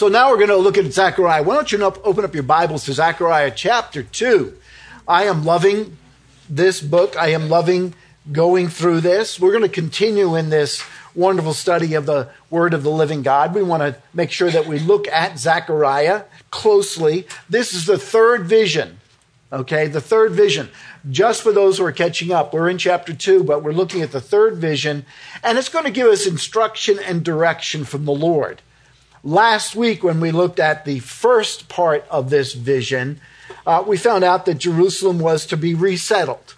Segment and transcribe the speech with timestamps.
[0.00, 1.42] So now we're going to look at Zechariah.
[1.42, 4.56] Why don't you open up your Bibles to Zechariah chapter 2?
[5.06, 5.98] I am loving
[6.48, 7.18] this book.
[7.18, 7.92] I am loving
[8.32, 9.38] going through this.
[9.38, 10.82] We're going to continue in this
[11.14, 13.54] wonderful study of the Word of the living God.
[13.54, 17.26] We want to make sure that we look at Zechariah closely.
[17.50, 19.00] This is the third vision.
[19.52, 20.70] Okay, the third vision.
[21.10, 24.12] Just for those who are catching up, we're in chapter 2, but we're looking at
[24.12, 25.04] the third vision,
[25.44, 28.62] and it's going to give us instruction and direction from the Lord.
[29.22, 33.20] Last week, when we looked at the first part of this vision,
[33.66, 36.54] uh, we found out that Jerusalem was to be resettled.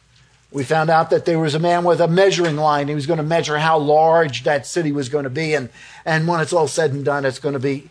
[0.53, 2.87] We found out that there was a man with a measuring line.
[2.87, 5.55] He was going to measure how large that city was going to be.
[5.55, 5.70] And,
[6.05, 7.91] and when it's all said and done, it's going to be,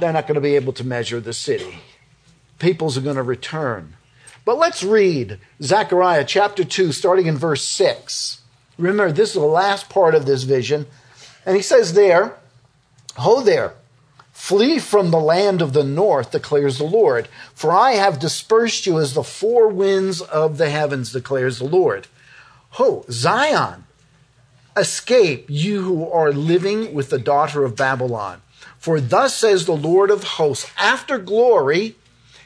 [0.00, 1.78] they're not going to be able to measure the city.
[2.58, 3.96] Peoples are going to return.
[4.44, 8.40] But let's read Zechariah chapter 2, starting in verse 6.
[8.78, 10.86] Remember, this is the last part of this vision.
[11.46, 12.36] And he says there,
[13.16, 13.74] Ho there,
[14.32, 18.98] flee from the land of the north, declares the Lord, for I have dispersed you
[18.98, 22.08] as the four winds of the heavens, declares the Lord.
[22.70, 23.84] Ho, Zion,
[24.76, 28.42] escape, you who are living with the daughter of Babylon.
[28.78, 31.96] For thus says the Lord of hosts, after glory,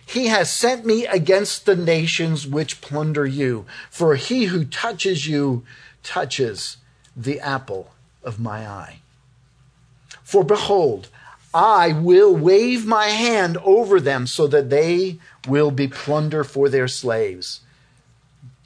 [0.04, 3.66] he has sent me against the nations which plunder you.
[3.90, 5.64] For he who touches you
[6.02, 6.76] touches
[7.16, 9.00] the apple of my eye.
[10.28, 11.08] For behold,
[11.54, 16.86] I will wave my hand over them so that they will be plunder for their
[16.86, 17.60] slaves.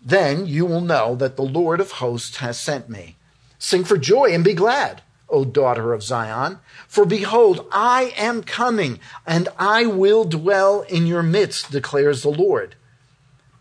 [0.05, 3.15] Then you will know that the Lord of hosts has sent me.
[3.61, 6.59] Sing for joy and be glad, O daughter of Zion.
[6.89, 12.75] For behold, I am coming, and I will dwell in your midst, declares the Lord.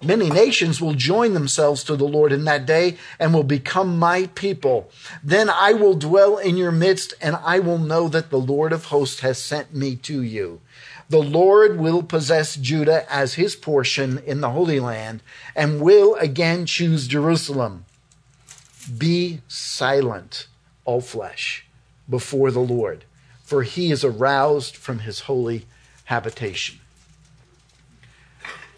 [0.03, 4.27] Many nations will join themselves to the Lord in that day and will become my
[4.33, 4.89] people.
[5.23, 8.85] Then I will dwell in your midst and I will know that the Lord of
[8.85, 10.59] hosts has sent me to you.
[11.09, 15.21] The Lord will possess Judah as his portion in the Holy Land
[15.55, 17.85] and will again choose Jerusalem.
[18.97, 20.47] Be silent,
[20.83, 21.67] all flesh,
[22.09, 23.05] before the Lord,
[23.43, 25.67] for he is aroused from his holy
[26.05, 26.80] habitation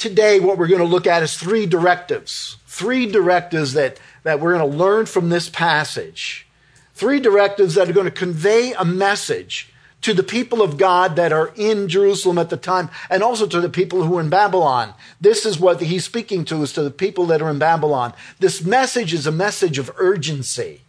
[0.03, 2.57] today, what we're going to look at is three directives.
[2.67, 6.45] Three directives that, that we're going to learn from this passage.
[6.93, 9.71] Three directives that are going to convey a message
[10.01, 13.61] to the people of God that are in Jerusalem at the time and also to
[13.61, 14.93] the people who are in Babylon.
[15.21, 18.13] This is what he's speaking to is to the people that are in Babylon.
[18.39, 20.81] This message is a message of urgency.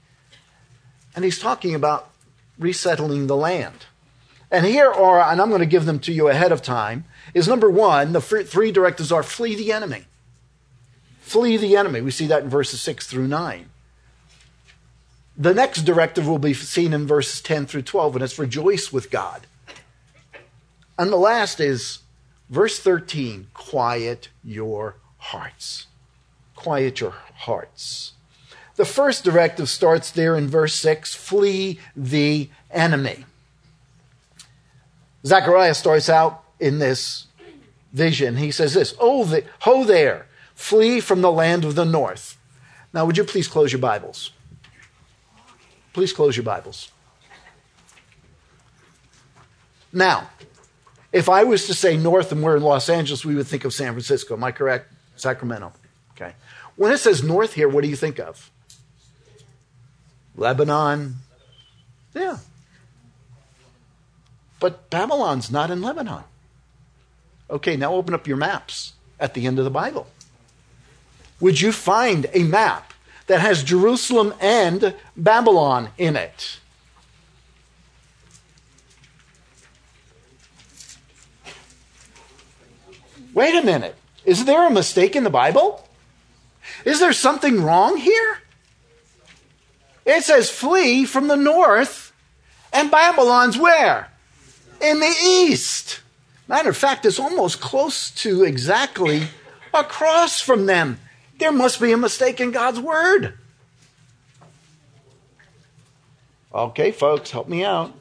[1.15, 2.11] And he's talking about
[2.59, 3.87] resettling the land.
[4.55, 7.49] And here are, and I'm going to give them to you ahead of time is
[7.49, 10.05] number one, the three directives are flee the enemy.
[11.19, 12.01] Flee the enemy.
[12.01, 13.69] We see that in verses 6 through 9.
[15.37, 19.11] The next directive will be seen in verses 10 through 12, and it's rejoice with
[19.11, 19.49] God.
[20.97, 21.99] And the last is
[22.49, 25.89] verse 13 quiet your hearts.
[26.55, 28.13] Quiet your hearts.
[28.77, 33.25] The first directive starts there in verse 6 flee the enemy.
[35.27, 37.27] Zechariah starts out in this
[37.93, 38.37] vision.
[38.37, 42.39] He says this, Oh, the, ho there, flee from the land of the north.
[42.93, 44.31] Now, would you please close your Bibles?
[45.93, 46.91] Please close your Bibles.
[49.93, 50.29] Now,
[51.13, 53.73] if I was to say north and we're in Los Angeles, we would think of
[53.73, 54.35] San Francisco.
[54.35, 54.93] Am I correct?
[55.17, 55.73] Sacramento.
[56.13, 56.35] Okay.
[56.77, 58.51] When it says north here, what do you think of?
[60.37, 61.15] Lebanon.
[62.15, 62.39] Yeah.
[64.65, 66.25] But Babylon's not in Lebanon.
[67.51, 70.07] Okay, now open up your maps at the end of the Bible.
[71.39, 72.95] Would you find a map
[73.27, 76.61] that has Jerusalem and Babylon in it?
[83.35, 83.97] Wait a minute.
[84.25, 85.87] Is there a mistake in the Bible?
[86.87, 88.39] Is there something wrong here?
[90.07, 92.15] It says flee from the north,
[92.73, 94.09] and Babylon's where?
[94.85, 96.01] In the east.
[96.47, 99.23] Matter of fact, it's almost close to exactly
[99.73, 101.01] across from them.
[101.39, 103.33] There must be a mistake in God's word.
[106.55, 107.93] Okay, folks, help me out.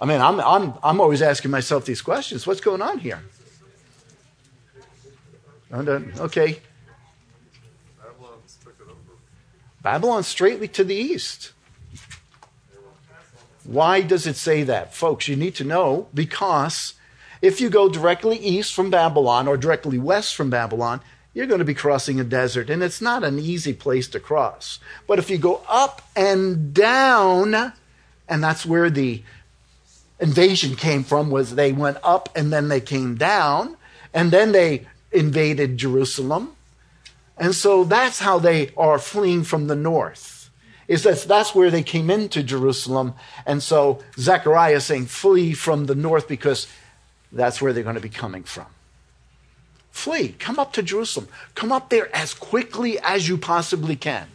[0.00, 2.46] I mean, I'm, I'm, I'm always asking myself these questions.
[2.46, 3.20] What's going on here?
[5.72, 6.60] Okay.
[9.82, 11.52] Babylon straightly to the east.
[13.68, 14.94] Why does it say that?
[14.94, 16.94] Folks, you need to know because
[17.42, 21.02] if you go directly east from Babylon or directly west from Babylon,
[21.34, 24.80] you're going to be crossing a desert, and it's not an easy place to cross.
[25.06, 27.74] But if you go up and down,
[28.26, 29.22] and that's where the
[30.18, 33.76] invasion came from was they went up and then they came down
[34.14, 36.52] and then they invaded Jerusalem.
[37.36, 40.37] And so that's how they are fleeing from the north.
[40.88, 43.14] Is that that's where they came into Jerusalem.
[43.44, 46.66] And so Zechariah is saying, flee from the north because
[47.30, 48.66] that's where they're going to be coming from.
[49.90, 50.28] Flee.
[50.38, 51.28] Come up to Jerusalem.
[51.54, 54.28] Come up there as quickly as you possibly can.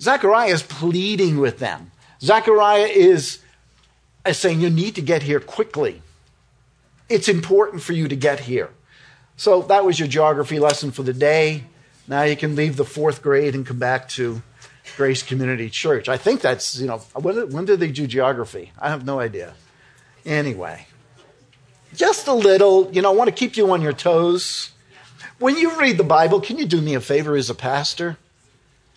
[0.00, 1.90] Zechariah is pleading with them.
[2.20, 3.40] Zechariah is,
[4.26, 6.02] is saying, You need to get here quickly.
[7.08, 8.70] It's important for you to get here.
[9.36, 11.64] So that was your geography lesson for the day.
[12.06, 14.42] Now you can leave the fourth grade and come back to
[14.96, 16.08] Grace Community Church.
[16.08, 18.72] I think that's, you know, when, when did they do geography?
[18.78, 19.54] I have no idea.
[20.24, 20.86] Anyway,
[21.94, 24.70] just a little, you know, I want to keep you on your toes.
[25.38, 28.16] When you read the Bible, can you do me a favor as a pastor?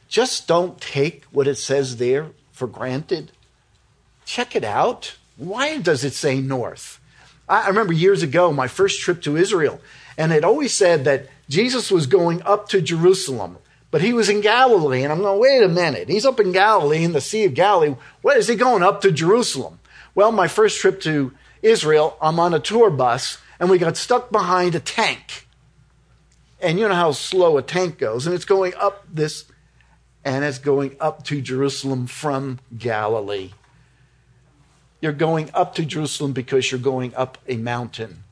[0.08, 3.32] Just don't take what it says there for granted.
[4.26, 5.16] Check it out.
[5.38, 7.00] Why does it say north?
[7.50, 9.80] I remember years ago, my first trip to Israel,
[10.18, 13.58] and it always said that Jesus was going up to Jerusalem,
[13.96, 15.04] but he was in Galilee.
[15.04, 16.10] And I'm going, wait a minute.
[16.10, 17.96] He's up in Galilee, in the Sea of Galilee.
[18.22, 19.80] What is he going up to Jerusalem?
[20.14, 21.32] Well, my first trip to
[21.62, 25.48] Israel, I'm on a tour bus, and we got stuck behind a tank.
[26.60, 29.46] And you know how slow a tank goes, and it's going up this,
[30.26, 33.52] and it's going up to Jerusalem from Galilee.
[35.00, 38.26] You're going up to Jerusalem because you're going up a mountain.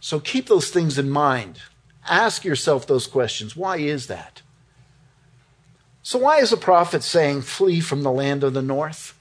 [0.00, 1.60] So keep those things in mind.
[2.08, 3.56] Ask yourself those questions.
[3.56, 4.42] Why is that?
[6.02, 9.14] So, why is the prophet saying, flee from the land of the north?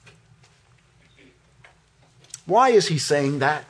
[2.45, 3.65] Why is he saying that?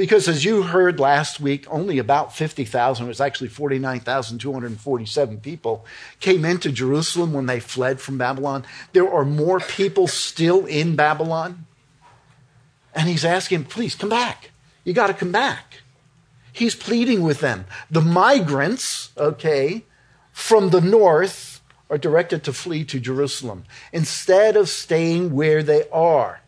[0.00, 5.84] Because as you heard last week, only about 50,000, it was actually 49,247 people,
[6.20, 8.64] came into Jerusalem when they fled from Babylon.
[8.94, 11.66] There are more people still in Babylon.
[12.94, 14.52] And he's asking, please come back.
[14.84, 15.79] You got to come back.
[16.52, 17.66] He's pleading with them.
[17.90, 19.84] The migrants, okay,
[20.32, 26.40] from the north are directed to flee to Jerusalem instead of staying where they are.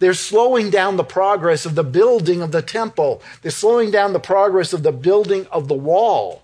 [0.00, 3.22] They're slowing down the progress of the building of the temple.
[3.42, 6.42] They're slowing down the progress of the building of the wall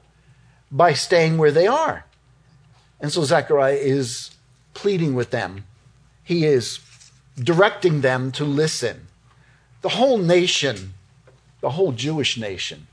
[0.71, 2.05] by staying where they are.
[3.01, 4.31] And so Zechariah is
[4.75, 5.65] pleading with them.
[6.23, 6.81] He is
[7.39, 9.07] directing them to listen.
[9.81, 10.95] The whole nation,
[11.61, 12.87] the whole Jewish nation,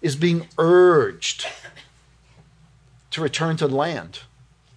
[0.00, 1.46] is being urged
[3.10, 4.20] to return to the land,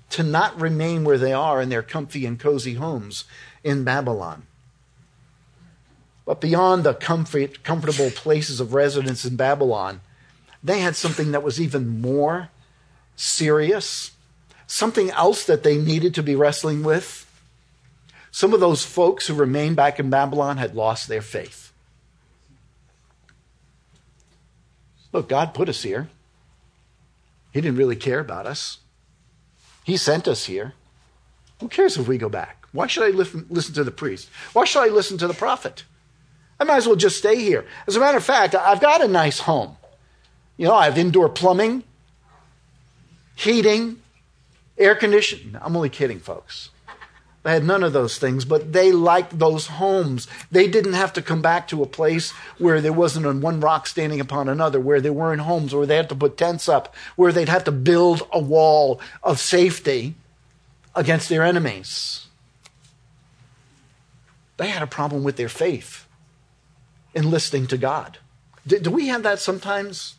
[0.10, 3.26] to not remain where they are in their comfy and cozy homes
[3.64, 4.44] in Babylon.
[6.26, 10.02] But beyond the comfort, comfortable places of residence in Babylon,
[10.64, 12.50] they had something that was even more
[13.16, 14.12] serious,
[14.66, 17.30] something else that they needed to be wrestling with.
[18.32, 21.63] Some of those folks who remained back in Babylon had lost their faith.
[25.14, 26.10] Look, God put us here.
[27.54, 28.80] He didn't really care about us.
[29.84, 30.74] He sent us here.
[31.60, 32.66] Who cares if we go back?
[32.72, 34.30] Why should I listen, to the priest?
[34.54, 35.84] Why should I listen to the prophet?
[36.60, 37.66] I might as well just stay here.
[37.88, 39.78] As a matter of fact, I've got a nice home.
[40.58, 41.84] You know, I have indoor plumbing,
[43.36, 44.02] heating,
[44.78, 45.56] air conditioning.
[45.62, 46.70] I'm only kidding, folks.
[47.44, 50.28] They had none of those things, but they liked those homes.
[50.50, 54.22] They didn't have to come back to a place where there wasn't one rock standing
[54.22, 57.50] upon another, where there weren't homes, where they had to put tents up, where they'd
[57.50, 60.16] have to build a wall of safety
[60.96, 62.28] against their enemies.
[64.56, 66.08] They had a problem with their faith
[67.14, 68.20] in listening to God.
[68.66, 70.16] Do, do we have that sometimes?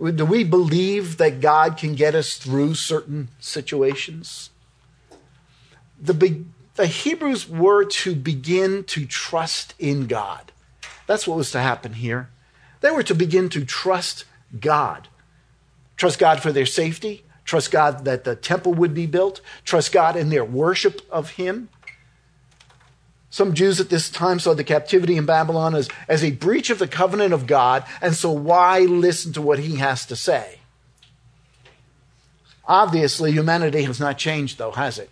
[0.00, 4.50] Do we believe that God can get us through certain situations?
[6.00, 6.44] The,
[6.76, 10.52] the Hebrews were to begin to trust in God.
[11.06, 12.30] That's what was to happen here.
[12.80, 14.24] They were to begin to trust
[14.58, 15.08] God.
[15.96, 20.16] Trust God for their safety, trust God that the temple would be built, trust God
[20.16, 21.68] in their worship of Him.
[23.28, 26.78] Some Jews at this time saw the captivity in Babylon as, as a breach of
[26.78, 30.60] the covenant of God, and so why listen to what He has to say?
[32.66, 35.10] Obviously, humanity has not changed, though, has it?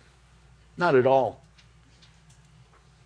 [0.79, 1.41] Not at all.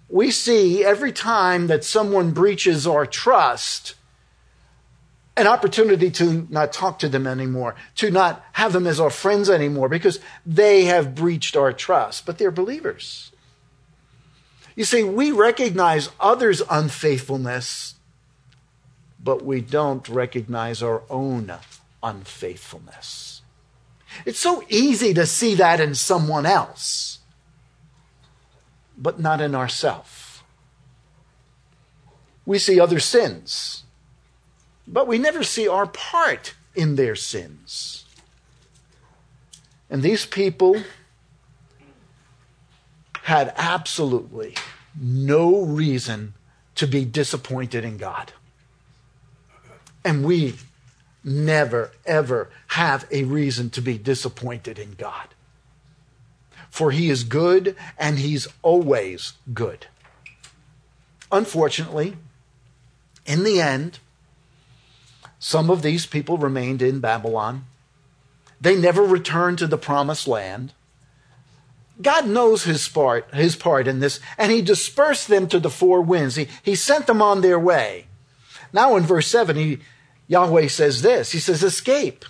[0.08, 3.96] We see every time that someone breaches our trust,
[5.36, 9.50] an opportunity to not talk to them anymore, to not have them as our friends
[9.50, 12.28] anymore, because they have breached our trust.
[12.28, 13.32] But they're believers.
[14.76, 17.96] You see, we recognize others' unfaithfulness,
[19.20, 21.52] but we don't recognize our own
[22.04, 23.42] unfaithfulness.
[24.28, 27.13] It's so easy to see that in someone else
[28.98, 30.44] but not in ourself.
[32.46, 33.84] we see other sins,
[34.88, 38.06] but we never see our part in their sins.
[39.90, 40.84] And these people
[43.24, 44.56] had absolutely
[45.00, 46.34] no reason
[46.76, 48.34] to be disappointed in God.
[50.04, 50.56] And we
[51.24, 55.30] never, ever have a reason to be disappointed in God.
[56.74, 59.86] For he is good and he's always good.
[61.32, 62.18] Unfortunately,
[63.28, 64.00] in the end,
[65.38, 67.66] some of these people remained in Babylon.
[68.60, 70.74] They never returned to the promised land.
[72.02, 76.02] God knows his part, his part in this, and he dispersed them to the four
[76.02, 76.38] winds.
[76.38, 78.08] He, he sent them on their way.
[78.74, 79.78] Now in verse 7, he,
[80.28, 82.26] Yahweh says this He says, Escape,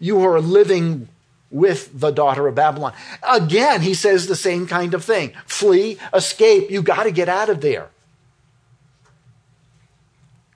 [0.00, 1.08] you are living
[1.50, 2.92] with the daughter of Babylon.
[3.28, 7.48] Again, he says the same kind of thing flee, escape, you got to get out
[7.48, 7.90] of there.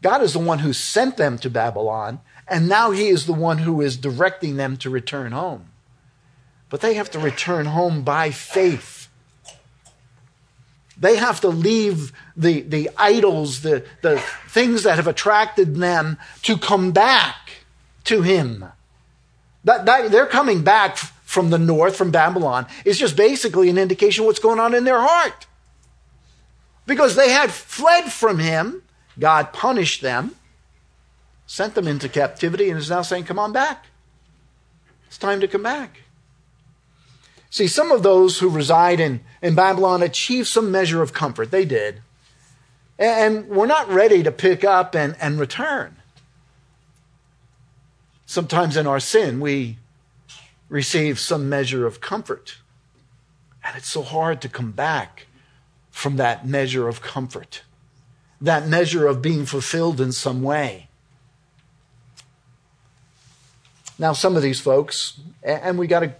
[0.03, 3.59] God is the one who sent them to Babylon, and now he is the one
[3.59, 5.71] who is directing them to return home.
[6.69, 9.09] But they have to return home by faith.
[10.99, 16.59] They have to leave the, the idols, the, the things that have attracted them to
[16.59, 17.65] come back
[18.05, 18.67] to Him.
[19.65, 24.23] That, that, they're coming back from the north, from Babylon, is just basically an indication
[24.23, 25.47] of what's going on in their heart.
[26.87, 28.83] Because they had fled from Him,
[29.19, 30.35] God punished them,
[31.47, 33.87] sent them into captivity, and is now saying, Come on back.
[35.07, 36.01] It's time to come back.
[37.49, 41.53] See, some of those who reside in, in Babylon achieve some measure of comfort.
[41.53, 42.03] They did.
[42.99, 45.97] And we're not ready to pick up and, and return.
[48.35, 49.79] Sometimes in our sin, we
[50.69, 52.59] receive some measure of comfort.
[53.63, 55.29] And it's so hard to come back
[55.93, 57.63] from that measure of comfort,
[58.41, 60.89] that measure of being fulfilled in some way.
[64.01, 66.15] Now, some of these folks, and we got to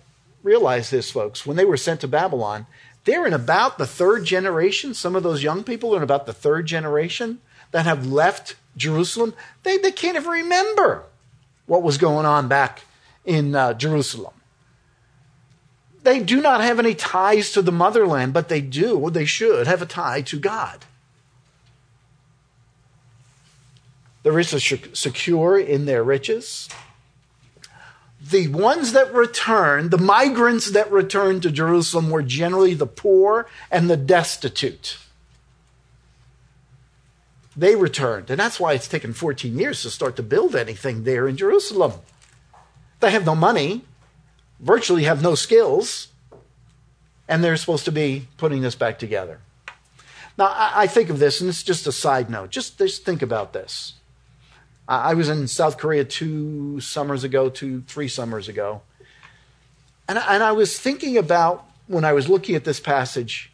[0.45, 1.45] realize this, folks.
[1.45, 2.69] When they were sent to Babylon,
[3.03, 4.95] they're in about the third generation.
[4.95, 7.41] Some of those young people are in about the third generation
[7.73, 9.35] that have left Jerusalem.
[9.65, 11.07] They, they can't even remember
[11.67, 12.83] what was going on back
[13.25, 14.35] in uh, Jerusalem.
[16.03, 19.67] They do not have any ties to the motherland, but they do, or they should,
[19.67, 20.85] have a tie to God.
[24.23, 26.69] The rich are secure in their riches
[28.31, 33.91] the ones that returned, the migrants that returned to Jerusalem were generally the poor and
[33.91, 34.99] the destitute.
[37.57, 41.29] They returned, and that's why it's taken 14 years to start to build anything there
[41.29, 41.93] in Jerusalem.
[43.01, 43.85] They have no money,
[44.59, 46.09] virtually have no skills,
[47.29, 49.39] and they're supposed to be putting this back together.
[50.37, 52.51] Now, I think of this, and it's just a side note.
[52.51, 53.95] Just, just think about this.
[54.89, 58.83] I was in South Korea two summers ago, two, three summers ago.
[60.09, 63.53] And, and I was thinking about, when I was looking at this passage,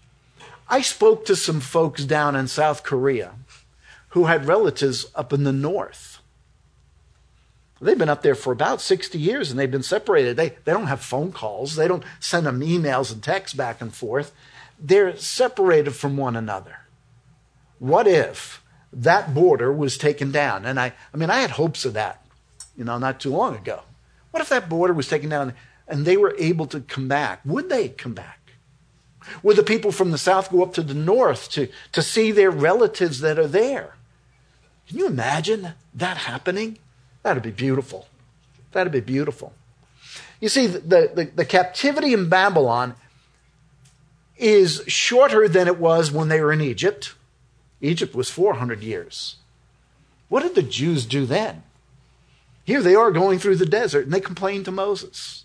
[0.69, 3.35] I spoke to some folks down in South Korea
[4.11, 6.19] who had relatives up in the north.
[7.81, 10.37] They've been up there for about 60 years and they've been separated.
[10.37, 13.95] They, they don't have phone calls, they don't send them emails and texts back and
[13.95, 14.33] forth.
[14.79, 16.77] They're separated from one another.
[17.79, 18.61] What if
[18.93, 20.67] that border was taken down.
[20.67, 22.25] And I, I mean, I had hopes of that,
[22.77, 23.83] you know, not too long ago.
[24.31, 25.55] What if that border was taken down
[25.87, 27.41] and they were able to come back?
[27.45, 28.39] Would they come back?
[29.43, 32.51] Would the people from the south go up to the north to, to see their
[32.51, 33.95] relatives that are there?
[34.91, 36.77] Can you imagine that happening?
[37.23, 38.09] That'd be beautiful.
[38.73, 39.53] That'd be beautiful.
[40.41, 42.97] You see, the, the, the captivity in Babylon
[44.37, 47.15] is shorter than it was when they were in Egypt.
[47.81, 49.37] Egypt was 400 years.
[50.29, 51.63] What did the Jews do then?
[52.65, 55.45] Here they are going through the desert and they complain to Moses.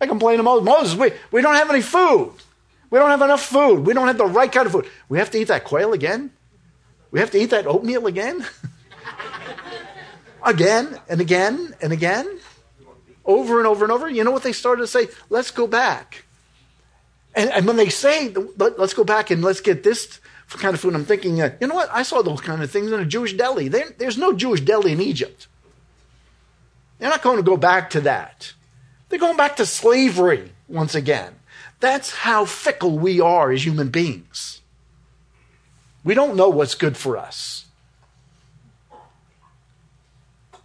[0.00, 2.32] They complain to Moses, Moses, we, we don't have any food.
[2.90, 3.86] We don't have enough food.
[3.86, 4.88] We don't have the right kind of food.
[5.08, 6.32] We have to eat that quail again?
[7.12, 8.44] We have to eat that oatmeal again?
[10.42, 12.26] again and again and again?
[13.24, 14.08] Over and over and over.
[14.08, 15.06] You know what they started to say?
[15.30, 16.24] Let's go back.
[17.34, 20.94] And, and when they say, let's go back and let's get this kind of food.
[20.94, 21.88] I'm thinking, uh, you know what?
[21.92, 23.68] I saw those kind of things in a Jewish deli.
[23.68, 25.46] There, there's no Jewish deli in Egypt.
[26.98, 28.52] They're not going to go back to that.
[29.08, 31.34] They're going back to slavery once again.
[31.80, 34.61] That's how fickle we are as human beings.
[36.04, 37.66] We don't know what's good for us.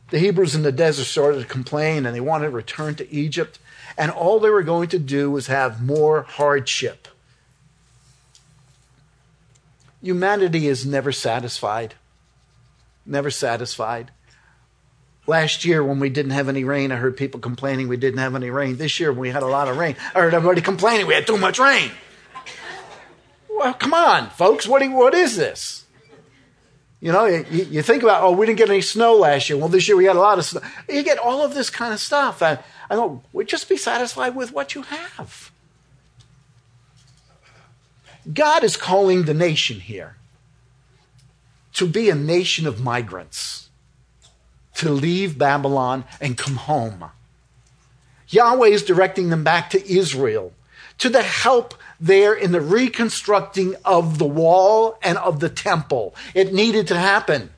[0.09, 3.59] The Hebrews in the desert started to complain and they wanted to return to Egypt.
[3.97, 7.07] And all they were going to do was have more hardship.
[10.01, 11.95] humanity is never satisfied.
[13.05, 14.11] Never satisfied.
[15.25, 18.35] Last year, when we didn't have any rain, I heard people complaining we didn't have
[18.35, 18.77] any rain.
[18.77, 21.27] This year, when we had a lot of rain, I heard everybody complaining we had
[21.27, 21.91] too much rain.
[23.57, 24.67] Well, come on, folks.
[24.67, 25.85] What, what is this?
[26.99, 29.57] You know, you, you, think about, oh, we didn't get any snow last year.
[29.57, 30.61] Well, this year we got a lot of snow.
[30.87, 32.43] You get all of this kind of stuff.
[32.43, 32.59] I,
[32.89, 35.51] I go, well, just be satisfied with what you have.
[38.31, 40.17] God is calling the nation here
[41.73, 43.69] to be a nation of migrants
[44.75, 47.05] to leave Babylon and come home.
[48.29, 50.53] Yahweh is directing them back to Israel
[50.97, 56.15] to the help there in the reconstructing of the wall and of the temple.
[56.33, 57.51] It needed to happen.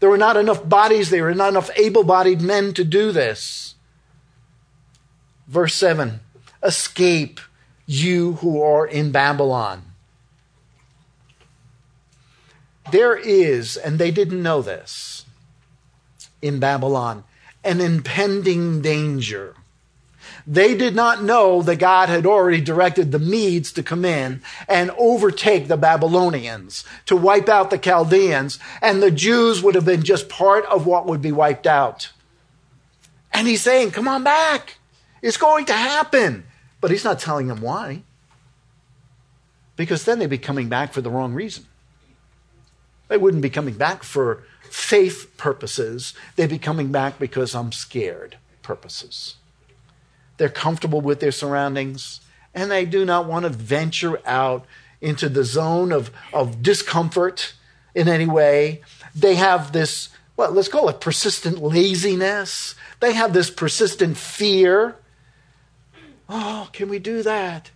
[0.00, 3.74] There were not enough bodies, there were not enough able bodied men to do this.
[5.46, 6.20] Verse 7
[6.62, 7.40] Escape,
[7.86, 9.82] you who are in Babylon.
[12.90, 15.26] There is, and they didn't know this,
[16.40, 17.24] in Babylon,
[17.62, 19.54] an impending danger.
[20.50, 24.90] They did not know that God had already directed the Medes to come in and
[24.96, 30.30] overtake the Babylonians, to wipe out the Chaldeans, and the Jews would have been just
[30.30, 32.12] part of what would be wiped out.
[33.30, 34.78] And he's saying, Come on back.
[35.20, 36.46] It's going to happen.
[36.80, 38.04] But he's not telling them why.
[39.76, 41.66] Because then they'd be coming back for the wrong reason.
[43.08, 48.38] They wouldn't be coming back for faith purposes, they'd be coming back because I'm scared
[48.62, 49.34] purposes.
[50.38, 52.20] They're comfortable with their surroundings
[52.54, 54.66] and they do not want to venture out
[55.00, 57.54] into the zone of, of discomfort
[57.94, 58.82] in any way.
[59.14, 62.74] They have this, well, let's call it persistent laziness.
[63.00, 64.96] They have this persistent fear.
[66.28, 67.70] Oh, can we do that?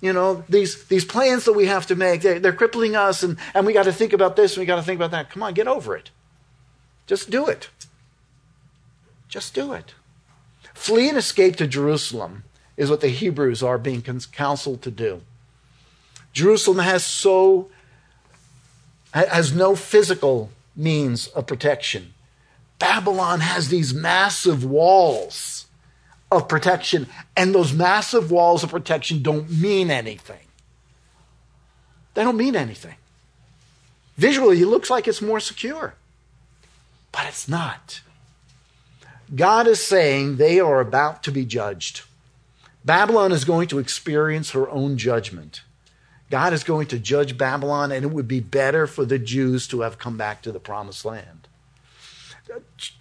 [0.00, 3.36] You know, these, these plans that we have to make, they, they're crippling us, and,
[3.54, 5.30] and we got to think about this and we got to think about that.
[5.30, 6.10] Come on, get over it.
[7.06, 7.68] Just do it.
[9.28, 9.94] Just do it.
[10.74, 12.44] Flee and escape to Jerusalem
[12.76, 15.22] is what the Hebrews are being counseled to do.
[16.32, 17.68] Jerusalem has so
[19.12, 22.14] has no physical means of protection.
[22.78, 25.66] Babylon has these massive walls
[26.30, 27.06] of protection,
[27.36, 30.46] and those massive walls of protection don't mean anything.
[32.14, 32.94] They don't mean anything.
[34.16, 35.94] Visually, it looks like it's more secure,
[37.12, 38.00] but it's not.
[39.34, 42.02] God is saying they are about to be judged.
[42.84, 45.62] Babylon is going to experience her own judgment.
[46.30, 49.82] God is going to judge Babylon, and it would be better for the Jews to
[49.82, 51.48] have come back to the promised land.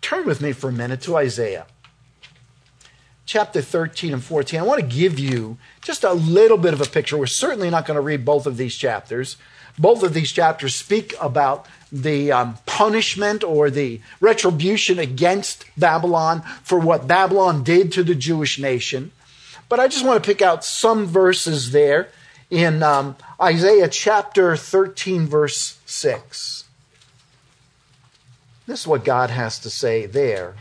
[0.02, 1.66] Turn with me for a minute to Isaiah
[3.32, 6.86] chapter 13 and 14, I want to give you just a little bit of a
[6.86, 7.18] picture.
[7.18, 9.38] We're certainly not going to read both of these chapters.
[9.80, 16.80] Both of these chapters speak about the um, punishment or the retribution against Babylon for
[16.80, 19.12] what Babylon did to the Jewish nation.
[19.68, 22.10] But I just want to pick out some verses there
[22.50, 26.66] in um, Isaiah chapter 13, verse 6.
[28.68, 30.56] This is what God has to say there.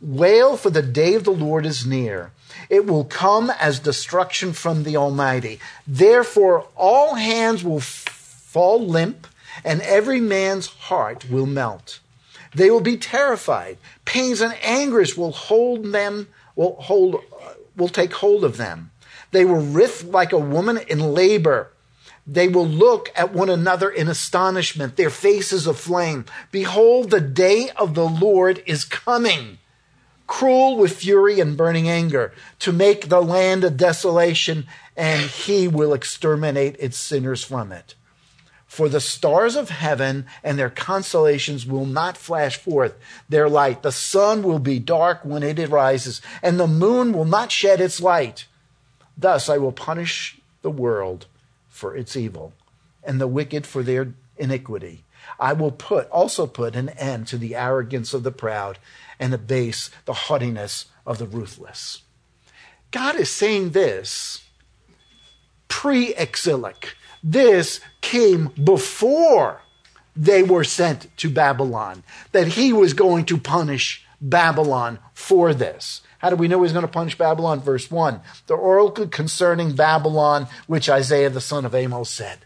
[0.00, 2.32] Wail, for the day of the Lord is near.
[2.68, 5.60] It will come as destruction from the Almighty.
[5.86, 9.26] Therefore, all hands will fall limp,
[9.64, 12.00] and every man's heart will melt.
[12.54, 13.78] They will be terrified.
[14.04, 17.22] Pains and anguish will hold them, will hold,
[17.76, 18.90] will take hold of them.
[19.30, 21.70] They will writhe like a woman in labor.
[22.26, 26.26] They will look at one another in astonishment, their faces aflame.
[26.50, 29.58] Behold, the day of the Lord is coming
[30.32, 35.92] cruel with fury and burning anger, to make the land a desolation, and he will
[35.92, 37.94] exterminate its sinners from it.
[38.72, 42.94] For the stars of heaven and their constellations will not flash forth
[43.28, 43.82] their light.
[43.82, 48.00] The sun will be dark when it arises, and the moon will not shed its
[48.00, 48.46] light.
[49.14, 51.26] Thus I will punish the world
[51.68, 52.54] for its evil,
[53.04, 55.04] and the wicked for their iniquity.
[55.38, 58.78] I will put also put an end to the arrogance of the proud
[59.20, 62.04] and abase the haughtiness of the ruthless.
[62.90, 64.44] God is saying this
[65.68, 66.96] pre exilic.
[67.22, 69.60] This came before
[70.14, 76.02] they were sent to Babylon, that he was going to punish Babylon for this.
[76.18, 77.60] How do we know he's going to punish Babylon?
[77.60, 82.38] Verse 1 The oracle concerning Babylon, which Isaiah the son of Amos said.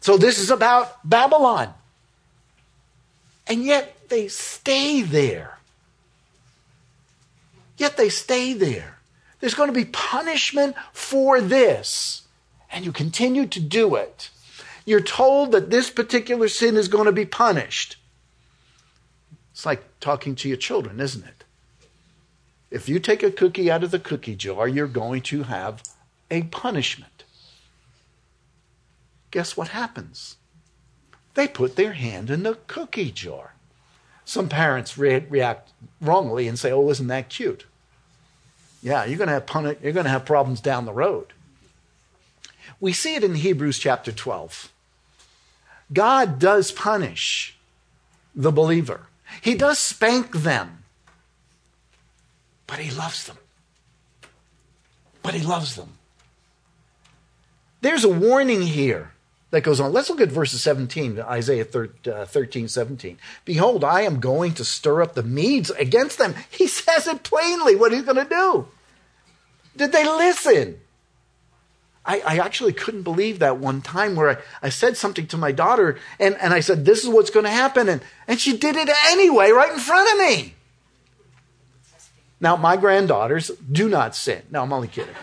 [0.00, 1.74] So this is about Babylon.
[3.46, 5.58] And yet they stay there.
[7.76, 8.98] Yet they stay there.
[9.40, 12.22] There's going to be punishment for this.
[12.70, 14.30] And you continue to do it.
[14.84, 17.96] You're told that this particular sin is going to be punished.
[19.52, 21.44] It's like talking to your children, isn't it?
[22.70, 25.82] If you take a cookie out of the cookie jar, you're going to have
[26.30, 27.24] a punishment.
[29.30, 30.36] Guess what happens?
[31.34, 33.54] They put their hand in the cookie jar.
[34.24, 37.64] Some parents re- react wrongly and say, "Oh, isn't that cute?"
[38.82, 41.32] Yeah, you're going to have you're going to have problems down the road.
[42.80, 44.72] We see it in Hebrews chapter 12.
[45.92, 47.56] God does punish
[48.34, 49.06] the believer.
[49.42, 50.84] He does spank them.
[52.66, 53.38] But he loves them.
[55.22, 55.94] But he loves them.
[57.80, 59.12] There's a warning here
[59.50, 59.92] that goes on.
[59.92, 61.66] Let's look at verses 17, Isaiah
[62.06, 63.18] uh, 13, 17.
[63.44, 66.34] Behold, I am going to stir up the Medes against them.
[66.50, 68.68] He says it plainly what he's going to do.
[69.76, 70.80] Did they listen?
[72.08, 75.52] I, I, actually couldn't believe that one time where I, I said something to my
[75.52, 77.86] daughter and, and I said, This is what's going to happen.
[77.88, 80.54] And, and she did it anyway, right in front of me.
[82.40, 84.42] Now, my granddaughters do not sin.
[84.50, 85.14] No, I'm only kidding.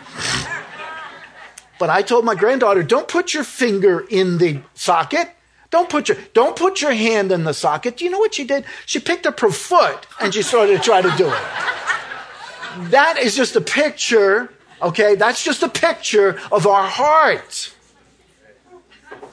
[1.80, 5.30] but I told my granddaughter, don't put your finger in the socket.
[5.70, 7.96] Don't put your don't put your hand in the socket.
[7.96, 8.64] Do you know what she did?
[8.84, 12.90] She picked up her foot and she started to try to do it.
[12.90, 14.50] That is just a picture,
[14.82, 15.14] okay?
[15.14, 17.74] That's just a picture of our heart.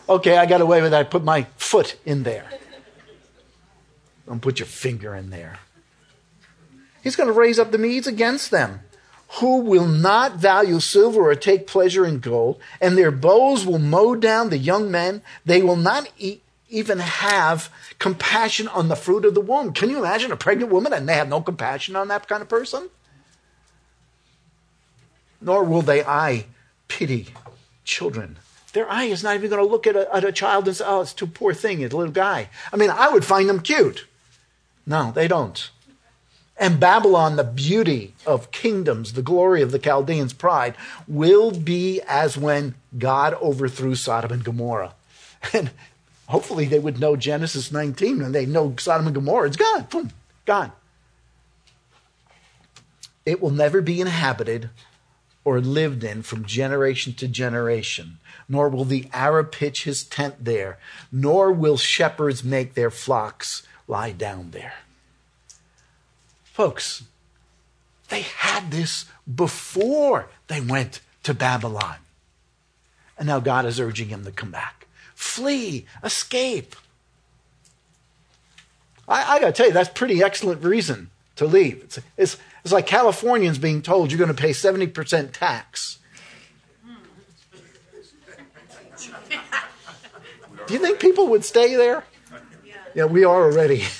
[0.08, 1.00] Okay, I got away with that.
[1.00, 2.46] I put my foot in there.
[4.28, 5.60] Don't put your finger in there.
[7.04, 8.82] He's going to raise up the Medes against them,
[9.40, 14.16] who will not value silver or take pleasure in gold, and their bows will mow
[14.16, 15.22] down the young men.
[15.46, 19.74] They will not eat, even have compassion on the fruit of the womb.
[19.74, 22.50] Can you imagine a pregnant woman and they have no compassion on that kind of
[22.50, 22.90] person?
[25.44, 26.46] Nor will they eye
[26.88, 27.28] pity
[27.84, 28.38] children.
[28.74, 30.86] Their eye is not even going to look at a, at a child and say,
[30.88, 32.50] oh, it's too poor thing, it's a little guy.
[32.72, 34.06] I mean, I would find them cute.
[34.86, 35.70] No, they don't.
[36.58, 40.76] And Babylon, the beauty of kingdoms, the glory of the Chaldeans' pride,
[41.08, 44.94] will be as when God overthrew Sodom and Gomorrah.
[45.54, 45.72] And
[46.28, 49.48] hopefully they would know Genesis 19 and they know Sodom and Gomorrah.
[49.48, 49.88] It's gone.
[49.92, 50.12] Boom,
[50.46, 50.72] gone.
[53.26, 54.70] It will never be inhabited
[55.46, 60.78] or lived in from generation to generation, nor will the Arab pitch his tent there,
[61.12, 64.76] nor will shepherds make their flocks lie down there.
[66.44, 67.04] Folks,
[68.10, 71.98] they had this before they went to Babylon.
[73.18, 74.88] And now God is urging him to come back.
[75.16, 76.76] Flee, escape.
[79.08, 81.82] I, I got to tell you, that's pretty excellent reason to leave.
[81.84, 86.00] It's, it's, it's like Californians being told you're going to pay 70% tax.
[90.66, 92.06] Do you think people would stay there?
[92.96, 93.84] Yeah, we are already.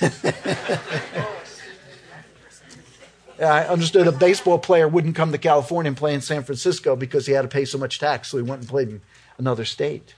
[3.38, 7.26] I understood a baseball player wouldn't come to California and play in San Francisco because
[7.26, 9.02] he had to pay so much tax, so he went and played in
[9.36, 10.14] another state.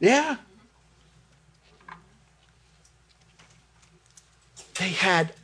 [0.00, 0.36] Yeah.
[4.78, 5.34] They had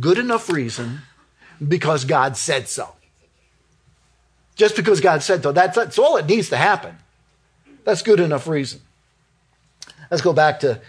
[0.00, 1.02] good enough reason
[1.66, 2.88] because God said so.
[4.54, 6.96] Just because God said so, that's, that's all it needs to happen.
[7.84, 8.80] That's good enough reason.
[10.10, 10.80] Let's go back to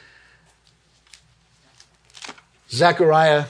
[2.70, 3.46] Zechariah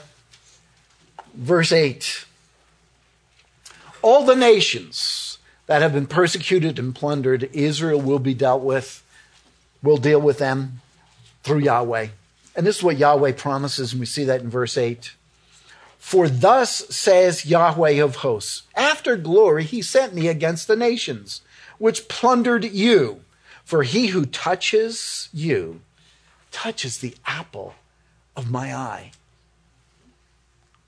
[1.38, 2.26] verse 8.
[4.02, 9.04] All the nations that have been persecuted and plundered, Israel will be dealt with,
[9.82, 10.80] will deal with them
[11.42, 12.08] through Yahweh.
[12.56, 15.12] And this is what Yahweh promises, and we see that in verse 8.
[15.98, 21.42] For thus says Yahweh of hosts, after glory he sent me against the nations,
[21.78, 23.22] which plundered you.
[23.64, 25.82] For he who touches you
[26.50, 27.74] touches the apple
[28.34, 29.12] of my eye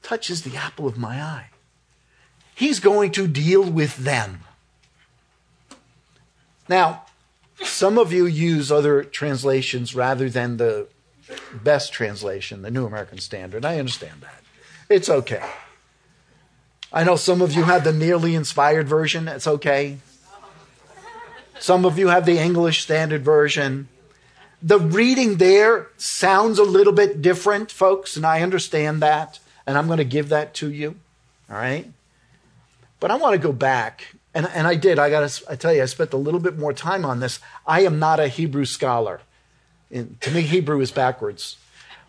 [0.02, 1.50] touches the apple of my eye.
[2.54, 4.40] He's going to deal with them.
[6.68, 7.04] Now,
[7.62, 10.88] some of you use other translations rather than the
[11.52, 13.64] best translation, the New American Standard.
[13.64, 14.42] I understand that.
[14.90, 15.42] It's okay.
[16.92, 19.28] I know some of you have the nearly inspired version.
[19.28, 19.98] It's okay.
[21.58, 23.88] Some of you have the English Standard Version.
[24.62, 29.38] The reading there sounds a little bit different, folks, and I understand that
[29.70, 30.96] and I'm going to give that to you.
[31.48, 31.88] All right?
[32.98, 34.98] But I want to go back, and, and I did.
[34.98, 37.38] I got to I tell you, I spent a little bit more time on this.
[37.64, 39.20] I am not a Hebrew scholar.
[39.92, 41.56] To me, Hebrew is backwards.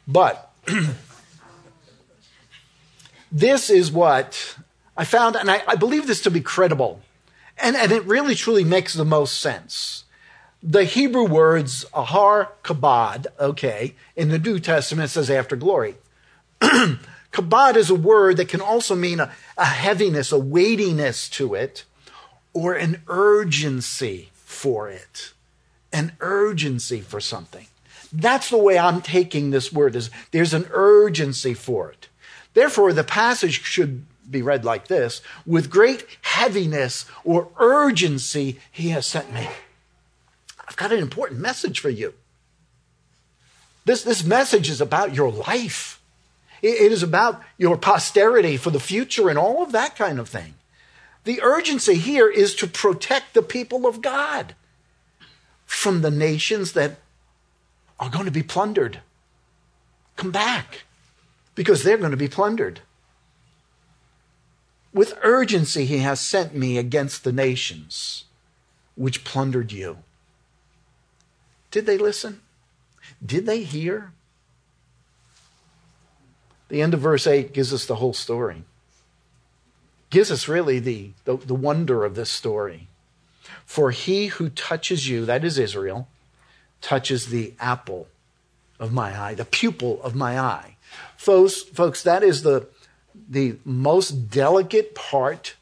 [0.08, 0.52] But
[3.32, 4.58] this is what
[4.98, 7.02] I found, and I, I believe this to be credible.
[7.58, 10.04] And, and it really truly makes the most sense.
[10.64, 15.96] the Hebrew words ahar kabod, okay, in the New Testament says after glory.
[16.62, 21.86] kabod is a word that can also mean a, a heaviness, a weightiness to it,
[22.54, 25.34] or an urgency for it.
[25.92, 27.68] An urgency for something.
[28.14, 32.08] That's the way I'm taking this word is there's an urgency for it.
[32.54, 39.06] Therefore, the passage should be read like this with great heaviness or urgency, he has
[39.06, 39.48] sent me.
[40.68, 42.14] I've got an important message for you.
[43.86, 46.02] This, this message is about your life.
[46.62, 50.30] It, it is about your posterity for the future and all of that kind of
[50.30, 50.54] thing.
[51.24, 54.56] The urgency here is to protect the people of God
[55.66, 56.98] from the nations that
[58.00, 59.00] are going to be plundered.
[60.16, 60.84] Come back
[61.56, 62.82] because they're going to be plundered.
[64.94, 68.26] With urgency, he has sent me against the nations
[68.96, 70.00] which plundered you.
[71.72, 72.42] Did they listen?
[73.26, 74.12] Did they hear?
[76.68, 78.64] The end of verse 8 gives us the whole story.
[80.10, 82.88] Gives us really the, the, the wonder of this story.
[83.66, 86.08] For he who touches you, that is Israel,
[86.82, 88.08] touches the apple
[88.80, 90.71] of my eye, the pupil of my eye.
[91.18, 92.68] Folks, folks, that is the,
[93.30, 95.56] the most delicate part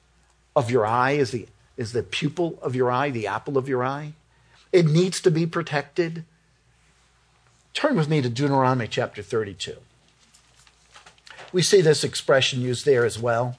[0.56, 3.84] of your eye is the, is the pupil of your eye, the apple of your
[3.84, 4.14] eye.
[4.72, 6.26] It needs to be protected.
[7.74, 9.78] Turn with me to Deuteronomy chapter 32.
[11.52, 13.58] We see this expression used there as well.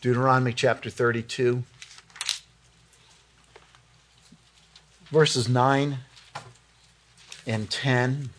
[0.00, 1.64] Deuteronomy chapter 32,
[5.10, 5.98] verses 9
[7.46, 8.30] and 10.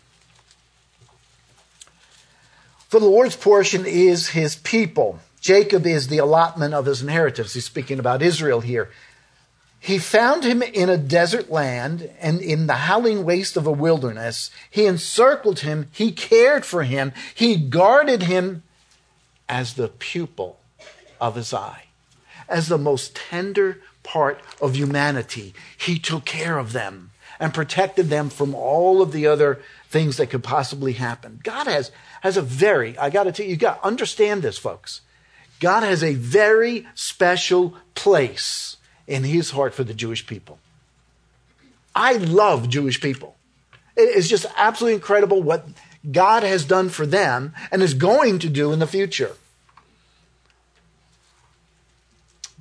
[2.96, 5.18] For the Lord's portion is his people.
[5.38, 7.52] Jacob is the allotment of his inheritance.
[7.52, 8.88] He's speaking about Israel here.
[9.78, 14.50] He found him in a desert land and in the howling waste of a wilderness.
[14.70, 15.90] He encircled him.
[15.92, 17.12] He cared for him.
[17.34, 18.62] He guarded him
[19.46, 20.58] as the pupil
[21.20, 21.88] of his eye,
[22.48, 25.52] as the most tender part of humanity.
[25.76, 30.30] He took care of them and protected them from all of the other things that
[30.30, 31.40] could possibly happen.
[31.42, 31.90] God has,
[32.22, 35.00] has a very, I got to tell you, you got to understand this, folks.
[35.60, 40.58] God has a very special place in his heart for the Jewish people.
[41.94, 43.36] I love Jewish people.
[43.96, 45.66] It's just absolutely incredible what
[46.10, 49.32] God has done for them and is going to do in the future.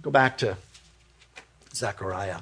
[0.01, 0.57] Go back to
[1.73, 2.39] Zechariah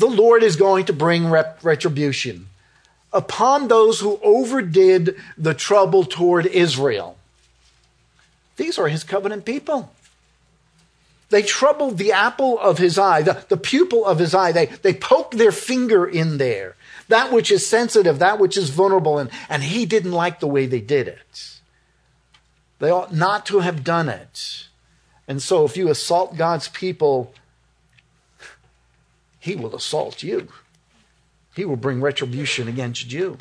[0.00, 2.46] the Lord is going to bring rep- retribution
[3.12, 7.16] upon those who overdid the trouble toward Israel.
[8.56, 9.92] These are his covenant people.
[11.28, 14.52] They troubled the apple of his eye, the, the pupil of his eye.
[14.52, 16.76] They, they poked their finger in there,
[17.08, 20.66] that which is sensitive, that which is vulnerable, and, and he didn't like the way
[20.66, 21.60] they did it.
[22.78, 24.66] They ought not to have done it.
[25.28, 27.32] And so if you assault God's people,
[29.40, 30.48] he will assault you.
[31.56, 33.38] He will bring retribution against you.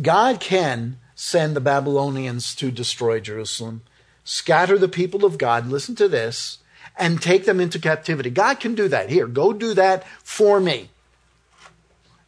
[0.00, 3.82] God can send the Babylonians to destroy Jerusalem,
[4.24, 6.58] scatter the people of God, listen to this,
[6.96, 8.30] and take them into captivity.
[8.30, 9.10] God can do that.
[9.10, 10.90] Here, go do that for me.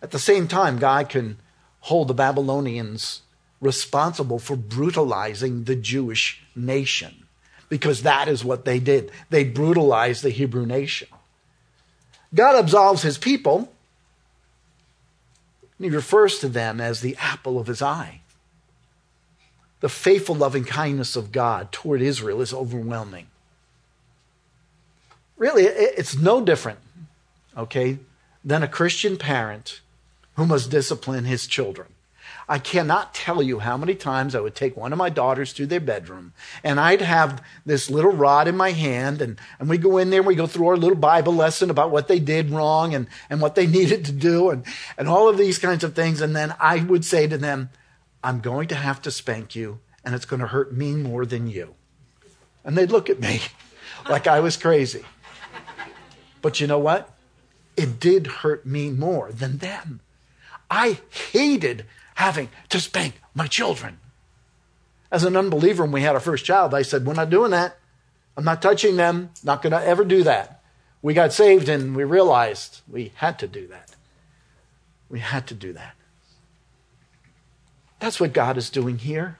[0.03, 1.38] At the same time, God can
[1.81, 3.22] hold the Babylonians
[3.61, 7.27] responsible for brutalizing the Jewish nation
[7.68, 9.11] because that is what they did.
[9.31, 11.09] They brutalized the Hebrew nation.
[12.35, 13.73] God absolves his people.
[15.79, 18.21] And he refers to them as the apple of his eye.
[19.81, 23.27] The faithful loving kindness of God toward Israel is overwhelming.
[25.37, 26.79] Really, it's no different,
[27.57, 27.99] okay,
[28.43, 29.83] than a Christian parent
[30.37, 31.89] who must discipline his children.
[32.48, 35.66] I cannot tell you how many times I would take one of my daughters to
[35.66, 36.32] their bedroom
[36.62, 40.20] and I'd have this little rod in my hand and, and we go in there
[40.20, 43.40] and we go through our little Bible lesson about what they did wrong and, and
[43.40, 44.64] what they needed to do and,
[44.96, 46.20] and all of these kinds of things.
[46.20, 47.70] And then I would say to them,
[48.22, 51.48] I'm going to have to spank you and it's going to hurt me more than
[51.48, 51.74] you.
[52.64, 53.40] And they'd look at me
[54.09, 55.04] like I was crazy.
[56.42, 57.12] But you know what?
[57.76, 60.00] It did hurt me more than them.
[60.70, 61.00] I
[61.32, 63.98] hated having to spank my children.
[65.11, 67.79] As an unbeliever, when we had our first child, I said, We're not doing that.
[68.37, 69.31] I'm not touching them.
[69.44, 70.62] Not going to ever do that.
[71.00, 73.94] We got saved and we realized we had to do that.
[75.09, 75.94] We had to do that.
[78.00, 79.38] That's what God is doing here.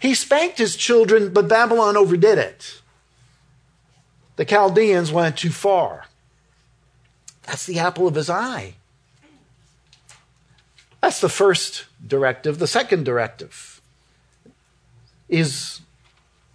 [0.00, 2.80] He spanked his children, but Babylon overdid it.
[4.36, 6.06] The Chaldeans went too far.
[7.42, 8.74] That's the apple of his eye.
[11.00, 12.58] That's the first directive.
[12.58, 13.80] The second directive
[15.28, 15.80] is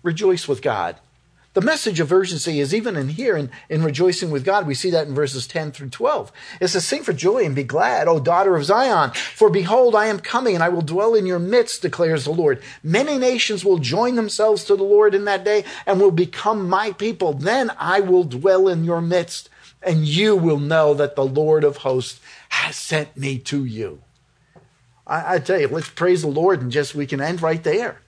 [0.04, 0.98] rejoice with God.
[1.56, 4.68] The message of urgency is even in here in, in rejoicing with God.
[4.68, 6.30] We see that in verses 10 through 12.
[6.60, 10.08] It says, Sing for joy and be glad, O daughter of Zion, for behold, I
[10.08, 12.62] am coming and I will dwell in your midst, declares the Lord.
[12.84, 16.92] Many nations will join themselves to the Lord in that day and will become my
[16.92, 17.32] people.
[17.32, 19.50] Then I will dwell in your midst
[19.82, 24.02] and you will know that the Lord of hosts has sent me to you.
[25.08, 28.02] I, I tell you, let's praise the Lord and just we can end right there.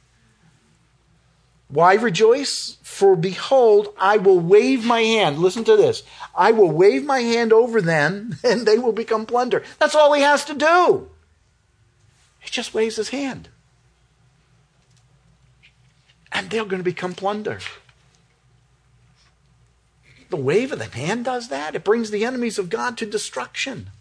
[1.70, 2.78] Why rejoice?
[2.82, 5.40] For behold, I will wave my hand.
[5.40, 6.04] Listen to this.
[6.36, 9.64] I will wave my hand over them and they will become plunder.
[9.80, 11.10] That's all he has to do.
[12.40, 13.50] He just waves his hand.
[16.32, 17.60] And they're going to become plunder.
[20.30, 21.76] The wave of the hand does that.
[21.76, 23.92] It brings the enemies of God to destruction.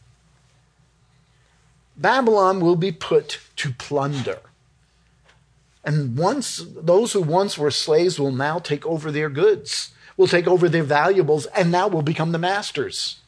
[1.97, 4.41] Babylon will be put to plunder.
[5.85, 10.47] And once those who once were slaves will now take over their goods, will take
[10.47, 13.21] over their valuables, and now will become the masters.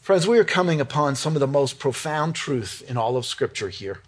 [0.00, 3.70] Friends, we are coming upon some of the most profound truth in all of Scripture
[3.70, 4.02] here.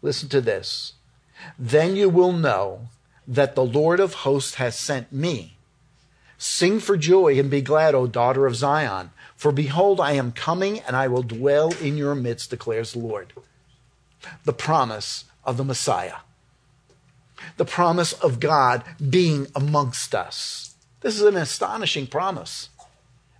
[0.00, 0.92] Listen to this.
[1.58, 2.88] Then you will know
[3.26, 5.56] that the Lord of hosts has sent me.
[6.38, 9.10] Sing for joy and be glad, O daughter of Zion.
[9.42, 13.32] For behold, I am coming and I will dwell in your midst, declares the Lord.
[14.44, 16.18] The promise of the Messiah.
[17.56, 20.76] The promise of God being amongst us.
[21.00, 22.68] This is an astonishing promise.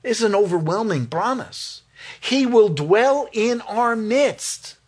[0.02, 1.82] It's an overwhelming promise.
[2.20, 4.78] He will dwell in our midst.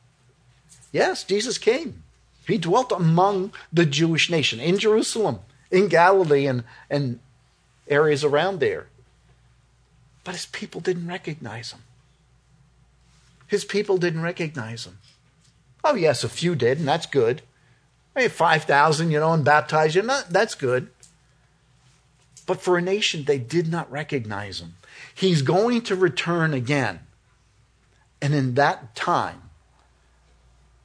[0.91, 2.03] Yes, Jesus came.
[2.45, 5.39] He dwelt among the Jewish nation in Jerusalem,
[5.71, 7.21] in Galilee, and, and
[7.87, 8.89] areas around there.
[10.25, 11.83] But his people didn't recognize him.
[13.47, 14.99] His people didn't recognize him.
[15.85, 17.43] Oh, yes, a few did, and that's good.
[18.17, 20.89] Hey, 5,000, you know, and baptized you, that's good.
[22.47, 24.77] But for a nation, they did not recognize him.
[25.15, 27.01] He's going to return again.
[28.23, 29.51] And in that time,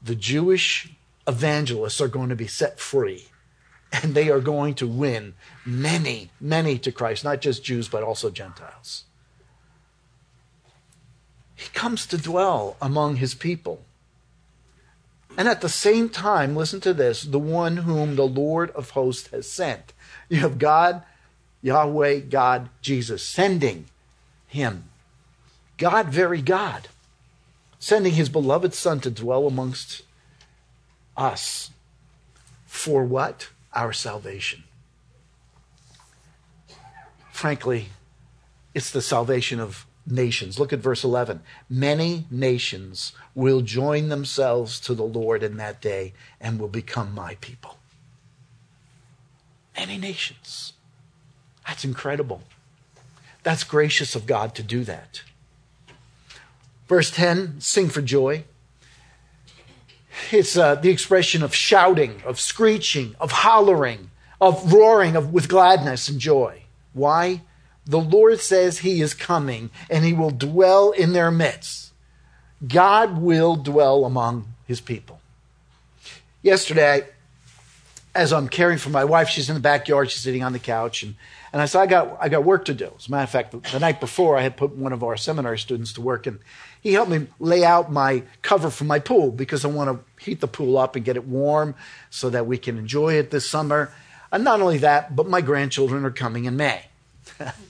[0.02, 0.92] the Jewish
[1.28, 3.28] evangelists are going to be set free.
[3.92, 5.34] And they are going to win
[5.66, 9.06] many, many to Christ, not just Jews, but also Gentiles.
[11.60, 13.84] He comes to dwell among his people.
[15.38, 19.30] And at the same time, listen to this the one whom the Lord of hosts
[19.32, 19.92] has sent.
[20.30, 21.04] You have God,
[21.62, 23.88] Yahweh, God, Jesus, sending
[24.48, 24.86] him.
[25.78, 26.88] God, very God,
[27.78, 30.04] sending his beloved Son to dwell amongst
[31.18, 31.72] us.
[32.68, 33.50] For what?
[33.74, 34.64] Our salvation.
[37.34, 37.90] Frankly,
[38.74, 40.60] it's the salvation of nations.
[40.60, 41.42] Look at verse 11.
[41.70, 47.36] Many nations will join themselves to the Lord in that day and will become my
[47.36, 47.78] people.
[49.78, 50.74] Many nations.
[51.68, 52.42] That's incredible.
[53.44, 55.22] That's gracious of God to do that.
[56.88, 58.44] Verse 10 sing for joy.
[60.32, 64.10] It's uh, the expression of shouting, of screeching, of hollering,
[64.42, 66.64] of roaring of, with gladness and joy.
[66.94, 67.42] Why?
[67.90, 71.92] The Lord says he is coming and he will dwell in their midst.
[72.66, 75.20] God will dwell among his people.
[76.44, 77.08] Yesterday,
[78.14, 81.02] as I'm caring for my wife, she's in the backyard, she's sitting on the couch,
[81.02, 81.16] and,
[81.52, 82.92] and I said, I got, I got work to do.
[82.96, 85.58] As a matter of fact, the night before, I had put one of our seminary
[85.58, 86.40] students to work, and
[86.82, 90.42] he helped me lay out my cover for my pool because I want to heat
[90.42, 91.76] the pool up and get it warm
[92.12, 93.92] so that we can enjoy it this summer.
[94.32, 96.84] And not only that, but my grandchildren are coming in May.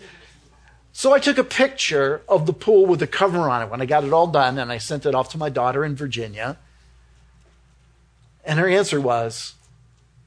[0.99, 3.85] so I took a picture of the pool with the cover on it when I
[3.85, 6.57] got it all done, and I sent it off to my daughter in Virginia.
[8.43, 9.53] And her answer was,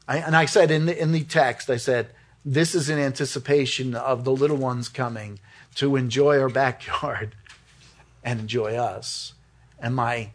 [0.09, 2.09] I, and I said in the, in the text, I said,
[2.43, 5.41] this is in anticipation of the little ones coming
[5.75, 7.35] to enjoy our backyard
[8.25, 9.35] and enjoy us.
[9.79, 10.31] And my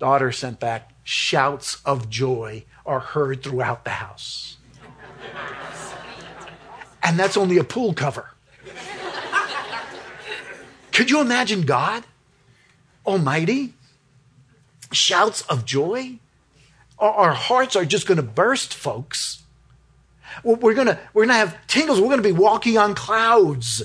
[0.00, 4.56] daughter sent back, shouts of joy are heard throughout the house.
[7.04, 8.32] and that's only a pool cover.
[10.96, 12.04] Could you imagine God
[13.04, 13.74] Almighty?
[14.92, 16.20] Shouts of joy?
[16.98, 19.42] Our hearts are just going to burst, folks.
[20.42, 22.00] We're going to, we're going to have tingles.
[22.00, 23.82] We're going to be walking on clouds.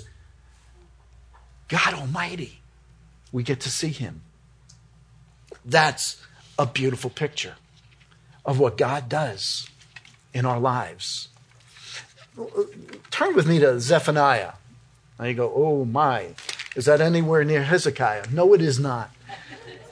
[1.68, 2.62] God Almighty.
[3.34, 4.22] We get to see Him.
[5.66, 6.26] That's
[6.58, 7.56] a beautiful picture
[8.46, 9.70] of what God does
[10.34, 11.28] in our lives.
[13.10, 14.54] Turn with me to Zephaniah.
[15.20, 16.36] Now you go, oh my.
[16.76, 18.26] Is that anywhere near Hezekiah?
[18.32, 19.12] No, it is not.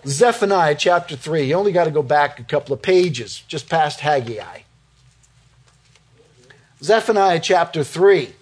[0.05, 1.43] Zephaniah chapter 3.
[1.43, 4.61] You only got to go back a couple of pages, just past Haggai.
[6.81, 8.33] Zephaniah chapter 3.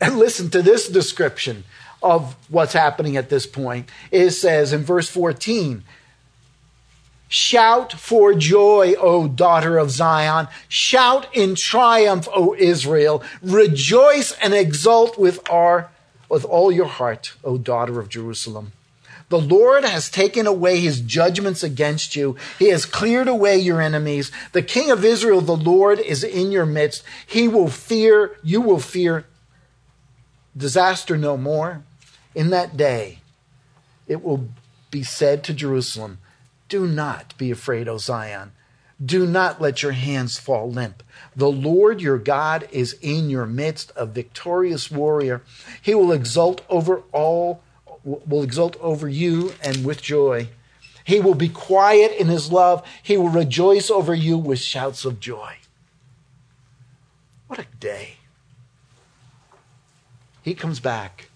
[0.00, 1.64] And listen to this description
[2.02, 3.88] of what's happening at this point.
[4.10, 5.82] It says in verse 14,
[7.28, 10.48] Shout for joy, O daughter of Zion.
[10.68, 13.22] Shout in triumph, O Israel.
[13.42, 15.90] Rejoice and exult with our,
[16.28, 18.72] with all your heart, O daughter of Jerusalem.
[19.28, 22.36] The Lord has taken away his judgments against you.
[22.58, 24.32] He has cleared away your enemies.
[24.52, 27.02] The King of Israel, the Lord, is in your midst.
[27.26, 29.26] He will fear, you will fear
[30.56, 31.82] disaster no more.
[32.34, 33.18] In that day,
[34.06, 34.48] it will
[34.90, 36.18] be said to Jerusalem,
[36.68, 38.52] Do not be afraid, O Zion.
[39.04, 41.02] Do not let your hands fall limp.
[41.36, 45.42] The Lord your God is in your midst, a victorious warrior.
[45.80, 47.62] He will exult over all,
[48.04, 50.48] will exult over you and with joy.
[51.04, 52.84] He will be quiet in his love.
[53.02, 55.56] He will rejoice over you with shouts of joy.
[57.46, 58.16] What a day.
[60.42, 61.30] He comes back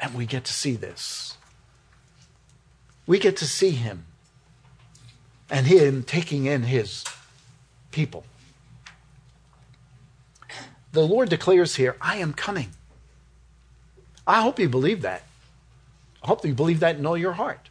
[0.00, 1.36] and we get to see this.
[3.06, 4.06] We get to see him
[5.50, 7.04] and him taking in his
[7.90, 8.24] people.
[10.92, 12.70] The Lord declares here, I am coming.
[14.26, 15.22] I hope you believe that.
[16.22, 17.68] I hope you believe that in all your heart.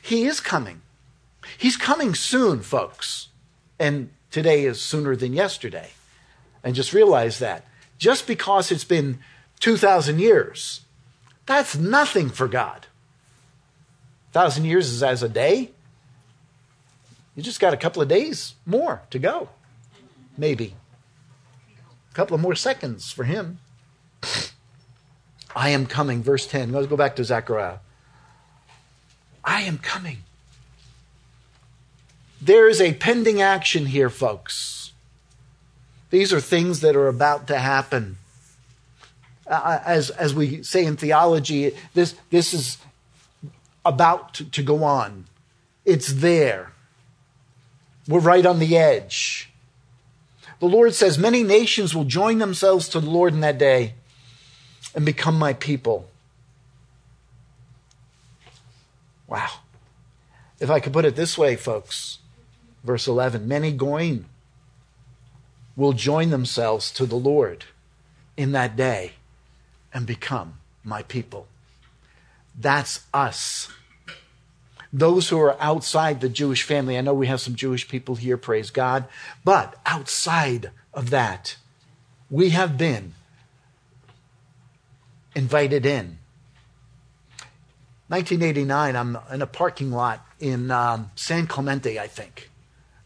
[0.00, 0.82] He is coming.
[1.58, 3.28] He's coming soon, folks.
[3.78, 5.90] And today is sooner than yesterday.
[6.64, 7.64] And just realize that.
[7.98, 9.18] Just because it's been
[9.60, 10.80] 2,000 years
[11.46, 12.86] that's nothing for God.
[14.32, 15.70] Thousand years is as a day.
[17.34, 19.48] You just got a couple of days more to go.
[20.36, 20.74] Maybe.
[22.10, 23.58] A couple of more seconds for him.
[25.56, 26.22] I am coming.
[26.22, 26.72] Verse 10.
[26.72, 27.78] Let's go back to Zechariah.
[29.44, 30.18] I am coming.
[32.40, 34.92] There is a pending action here, folks.
[36.10, 38.18] These are things that are about to happen
[39.46, 42.78] uh, as, as we say in theology, this, this is
[43.84, 45.26] about to, to go on.
[45.84, 46.71] It's there.
[48.12, 49.48] We're right on the edge.
[50.60, 53.94] The Lord says, Many nations will join themselves to the Lord in that day
[54.94, 56.10] and become my people.
[59.26, 59.48] Wow.
[60.60, 62.18] If I could put it this way, folks,
[62.84, 64.26] verse 11 many goyim
[65.74, 67.64] will join themselves to the Lord
[68.36, 69.12] in that day
[69.94, 71.46] and become my people.
[72.60, 73.70] That's us.
[74.92, 76.98] Those who are outside the Jewish family.
[76.98, 79.06] I know we have some Jewish people here, praise God.
[79.44, 81.56] But outside of that,
[82.30, 83.14] we have been
[85.34, 86.18] invited in.
[88.08, 92.50] 1989, I'm in a parking lot in um, San Clemente, I think.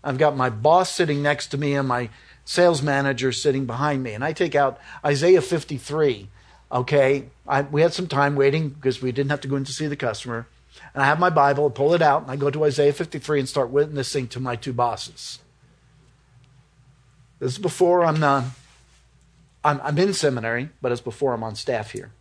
[0.02, 2.10] I've got my boss sitting next to me and my
[2.44, 4.12] sales manager sitting behind me.
[4.12, 6.28] And I take out Isaiah 53
[6.70, 9.72] Okay, I, we had some time waiting because we didn't have to go in to
[9.72, 10.48] see the customer.
[10.96, 13.40] And I have my Bible, I pull it out, and I go to Isaiah 53
[13.40, 15.40] and start witnessing to my two bosses.
[17.38, 18.44] This is before I'm, uh,
[19.62, 22.12] I'm, I'm in seminary, but it's before I'm on staff here.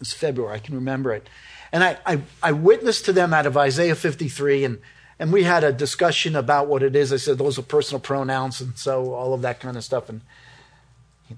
[0.00, 1.28] It's February, I can remember it.
[1.72, 4.78] And I, I, I witnessed to them out of Isaiah 53, and,
[5.18, 7.12] and we had a discussion about what it is.
[7.12, 10.08] I said those are personal pronouns, and so all of that kind of stuff.
[10.08, 10.20] And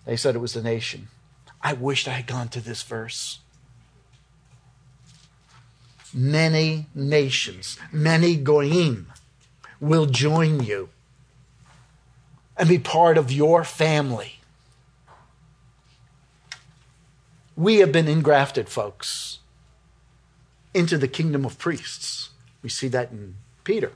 [0.05, 1.09] they said it was the nation.
[1.62, 3.38] I wished I had gone to this verse.
[6.15, 9.12] Many nations, many goyim
[9.81, 10.91] will join you
[12.57, 14.39] and be part of your family.
[17.57, 19.41] We have been engrafted, folks,
[20.73, 22.31] into the kingdom of priests.
[22.62, 23.35] We see that in
[23.65, 23.93] Peter.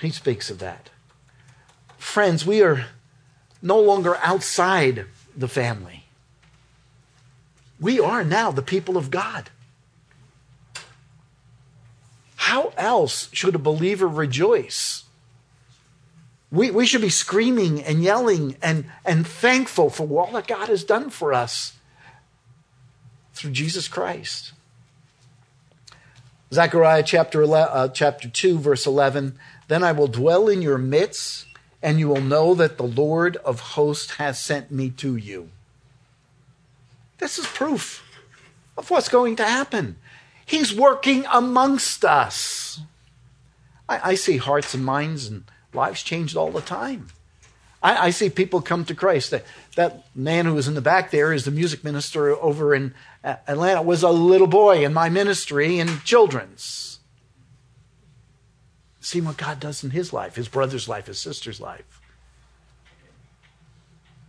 [0.00, 0.90] He speaks of that.
[1.96, 2.86] Friends, we are
[3.62, 6.04] no longer outside the family.
[7.80, 9.50] We are now the people of God.
[12.48, 15.04] How else should a believer rejoice?
[16.50, 20.82] We, we should be screaming and yelling and, and thankful for all that God has
[20.82, 21.74] done for us
[23.34, 24.52] through Jesus Christ.
[26.50, 29.38] Zechariah chapter, 11, uh, chapter 2, verse 11
[29.68, 31.44] Then I will dwell in your midst,
[31.82, 35.50] and you will know that the Lord of hosts has sent me to you.
[37.18, 38.02] This is proof
[38.78, 39.96] of what's going to happen.
[40.48, 42.80] He's working amongst us.
[43.86, 45.44] I, I see hearts and minds and
[45.74, 47.08] lives changed all the time.
[47.82, 49.30] I, I, see people come to Christ.
[49.30, 49.44] That,
[49.76, 53.82] that man who was in the back there is the music minister over in Atlanta,
[53.82, 56.98] was a little boy in my ministry in children's.
[59.02, 62.00] See what God does in his life, his brother's life, his sister's life.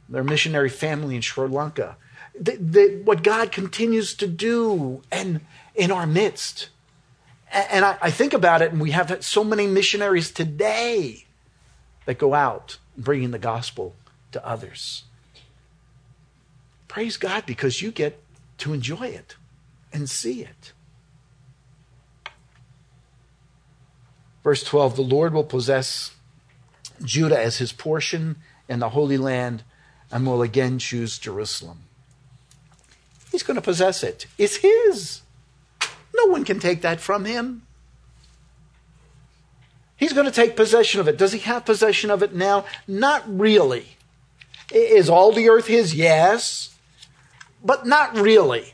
[0.09, 1.95] Their missionary family in Sri Lanka.
[2.37, 5.39] The, the, what God continues to do and
[5.79, 6.69] in our midst.
[7.51, 11.25] And I, think about it, and we have so many missionaries today
[12.05, 13.95] that go out bringing the gospel
[14.33, 15.05] to others.
[16.87, 18.21] Praise God because you get
[18.59, 19.35] to enjoy it
[19.91, 20.73] and see it.
[24.43, 26.11] Verse 12 The Lord will possess
[27.03, 28.35] Judah as his portion
[28.67, 29.63] in the Holy Land
[30.11, 31.79] and will again choose Jerusalem.
[33.31, 34.27] He's going to possess it.
[34.37, 35.21] It's his.
[36.19, 37.63] No one can take that from him.
[39.95, 41.17] He's going to take possession of it.
[41.17, 42.65] Does he have possession of it now?
[42.87, 43.97] Not really.
[44.71, 45.93] Is all the earth his?
[45.93, 46.75] Yes.
[47.63, 48.73] But not really.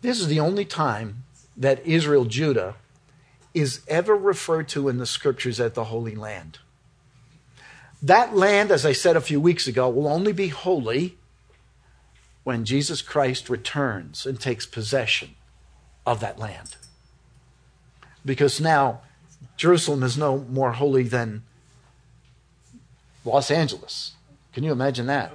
[0.00, 1.24] This is the only time
[1.56, 2.76] that Israel, Judah,
[3.52, 6.60] is ever referred to in the scriptures as the Holy Land.
[8.00, 11.17] That land, as I said a few weeks ago, will only be holy
[12.48, 15.34] when Jesus Christ returns and takes possession
[16.06, 16.76] of that land.
[18.24, 19.02] Because now
[19.58, 21.42] Jerusalem is no more holy than
[23.22, 24.12] Los Angeles.
[24.54, 25.30] Can you imagine that?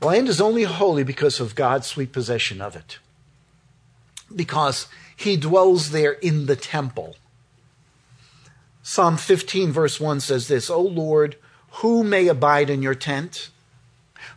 [0.00, 2.98] Land is only holy because of God's sweet possession of it.
[4.34, 7.16] Because he dwells there in the temple.
[8.82, 11.36] Psalm 15, verse 1 says this O Lord,
[11.82, 13.50] who may abide in your tent?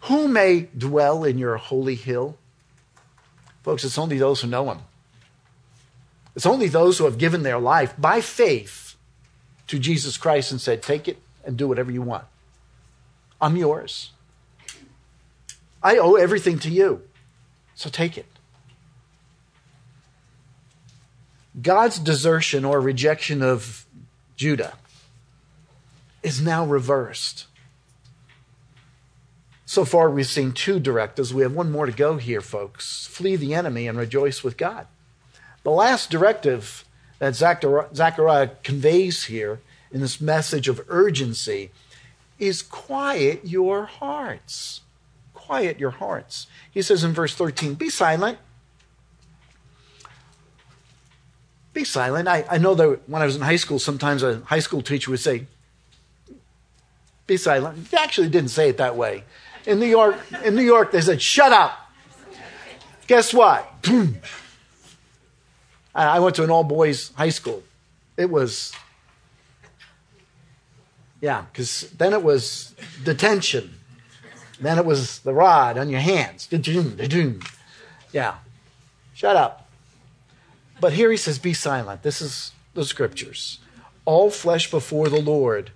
[0.02, 2.38] Who may dwell in your holy hill?
[3.64, 4.80] Folks, it's only those who know him.
[6.36, 8.96] It's only those who have given their life by faith
[9.68, 12.26] to Jesus Christ and said, Take it and do whatever you want.
[13.40, 14.12] I'm yours.
[15.84, 17.02] I owe everything to you.
[17.76, 18.26] So take it.
[21.60, 23.86] God's desertion or rejection of
[24.36, 24.76] Judah
[26.24, 27.48] is now reversed.
[29.72, 31.34] So far, we've seen two directives.
[31.34, 33.08] We have one more to go here, folks.
[33.08, 34.86] Flee the enemy and rejoice with God.
[35.64, 36.84] The last directive
[37.20, 41.72] that Zechariah conveys here in this message of urgency
[42.38, 44.82] is quiet your hearts.
[45.34, 46.48] Quiet your hearts.
[46.70, 48.40] He says in verse 13, Be silent.
[51.72, 52.28] Be silent.
[52.28, 55.12] I, I know that when I was in high school, sometimes a high school teacher
[55.12, 55.48] would say,
[57.26, 57.88] Be silent.
[57.88, 59.24] He actually didn't say it that way.
[59.66, 61.78] In New York, in New York, they said, "Shut up."
[63.08, 63.68] Guess what?
[65.96, 67.64] I went to an all boys high school.
[68.16, 68.74] It was,
[71.20, 73.74] yeah, because then it was detention.
[74.60, 76.48] Then it was the rod on your hands.
[78.14, 78.36] Yeah,
[79.14, 79.68] shut up.
[80.80, 82.04] But here he says, Be silent.
[82.04, 83.60] This is the scriptures.
[84.06, 85.72] All flesh before the Lord,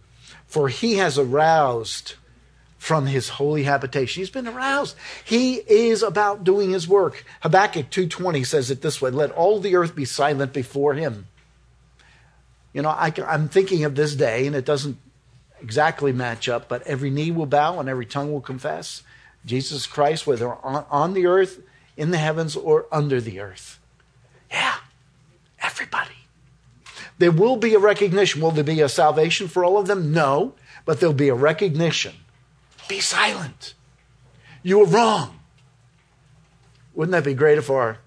[0.48, 2.16] for he has aroused
[2.86, 4.22] from his holy habitation.
[4.22, 4.96] He's been aroused.
[5.24, 7.26] He is about doing his work.
[7.42, 11.26] Habakkuk 2:20 says it this way, "Let all the earth be silent before him."
[12.74, 15.00] You know, I, I'm thinking of this day, and it doesn't
[15.64, 19.02] exactly match up, but every knee will bow and every tongue will confess
[19.48, 21.62] Jesus Christ, whether on, on the earth,
[21.98, 23.80] in the heavens, or under the earth.
[24.52, 24.76] Yeah,
[25.60, 26.28] everybody.
[27.18, 28.42] There will be a recognition.
[28.42, 30.12] Will there be a salvation for all of them?
[30.12, 30.54] No,
[30.86, 32.14] but there'll be a recognition
[32.88, 33.74] be silent.
[34.64, 35.40] You were wrong.
[36.94, 38.00] Wouldn't that be great if our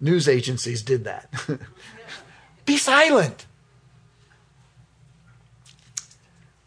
[0.00, 1.30] news agencies did that?
[2.64, 3.46] be silent.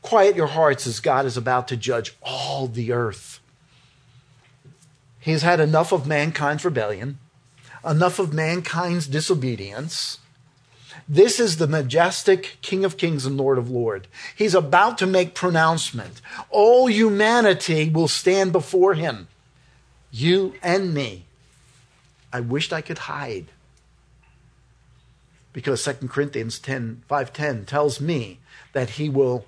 [0.01, 3.39] Quiet your hearts as God is about to judge all the earth.
[5.19, 7.19] He's had enough of mankind's rebellion,
[7.85, 10.19] enough of mankind's disobedience.
[11.07, 14.07] This is the majestic King of Kings and Lord of Lords.
[14.35, 16.21] He's about to make pronouncement.
[16.49, 19.27] All humanity will stand before him.
[20.11, 21.25] You and me.
[22.33, 23.47] I wished I could hide.
[25.53, 28.39] Because 2 Corinthians 10, 5.10 tells me
[28.73, 29.45] that he will,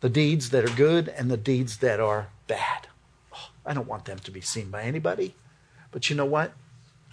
[0.00, 2.88] the deeds that are good and the deeds that are bad.
[3.32, 5.34] Oh, I don't want them to be seen by anybody.
[5.92, 6.52] But you know what?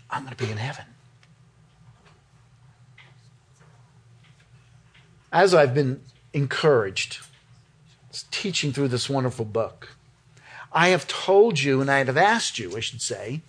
[0.10, 0.86] I'm going to be in heaven.
[5.32, 6.02] As I've been
[6.34, 7.20] encouraged
[8.30, 9.96] teaching through this wonderful book,
[10.74, 13.42] I have told you, and I have asked you, I should say,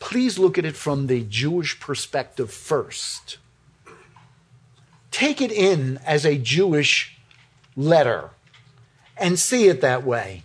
[0.00, 3.38] please look at it from the Jewish perspective first.
[5.10, 7.18] Take it in as a Jewish
[7.76, 8.30] letter
[9.16, 10.42] and see it that way.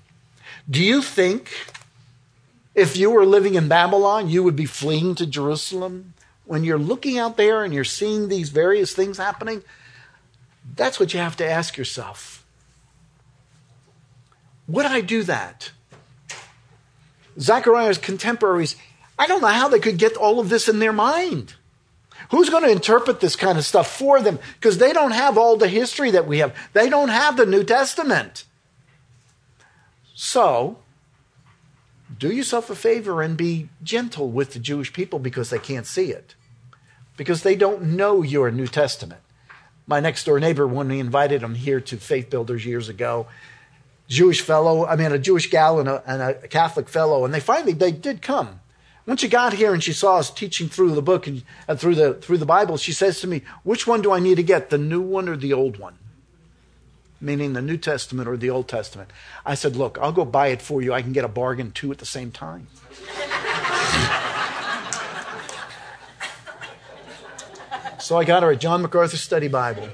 [0.69, 1.51] Do you think
[2.73, 6.13] if you were living in Babylon, you would be fleeing to Jerusalem?
[6.45, 9.63] When you're looking out there and you're seeing these various things happening,
[10.75, 12.45] that's what you have to ask yourself.
[14.67, 15.71] Would I do that?
[17.39, 18.75] Zechariah's contemporaries,
[19.17, 21.55] I don't know how they could get all of this in their mind.
[22.31, 24.39] Who's going to interpret this kind of stuff for them?
[24.55, 26.55] Because they don't have all the history that we have.
[26.73, 28.45] They don't have the New Testament.
[30.15, 30.79] So,
[32.17, 36.11] do yourself a favor and be gentle with the Jewish people because they can't see
[36.11, 36.35] it,
[37.17, 39.21] because they don't know your New Testament.
[39.85, 43.27] My next door neighbor, when we invited him here to Faith Builders years ago,
[44.07, 47.39] Jewish fellow, I mean, a Jewish gal and a, and a Catholic fellow, and they
[47.39, 48.59] finally they did come.
[49.05, 51.95] When she got here and she saw us teaching through the book and, and through
[51.95, 54.69] the through the Bible, she says to me, "Which one do I need to get,
[54.69, 55.97] the new one or the old one?"
[57.23, 59.09] meaning the New Testament or the Old Testament.
[59.45, 60.93] I said, Look, I'll go buy it for you.
[60.93, 62.67] I can get a bargain too at the same time.
[68.13, 69.89] So I got her a John MacArthur Study Bible.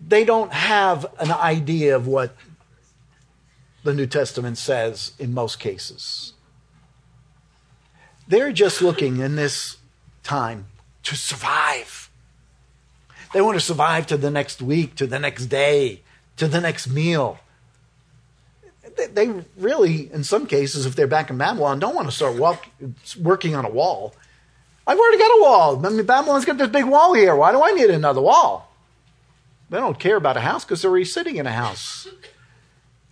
[0.00, 2.34] They don't have an idea of what
[3.84, 6.32] the New Testament says in most cases.
[8.26, 9.76] They're just looking in this
[10.22, 10.68] time
[11.02, 12.08] to survive.
[13.34, 16.00] They want to survive to the next week, to the next day,
[16.38, 17.40] to the next meal.
[19.12, 22.68] They really, in some cases, if they're back in Babylon, don't want to start walk,
[23.20, 24.14] working on a wall.
[24.86, 25.86] I've already got a wall.
[25.86, 27.36] I mean, Babylon's got this big wall here.
[27.36, 28.72] Why do I need another wall?
[29.70, 32.08] They don't care about a house because they're already sitting in a house.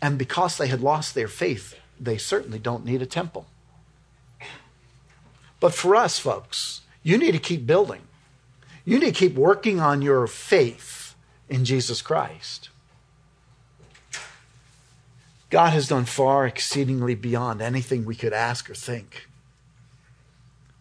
[0.02, 3.46] And because they had lost their faith, they certainly don't need a temple.
[5.60, 8.02] But for us, folks, you need to keep building.
[8.84, 11.14] You need to keep working on your faith
[11.48, 12.70] in Jesus Christ.
[15.50, 19.29] God has done far exceedingly beyond anything we could ask or think.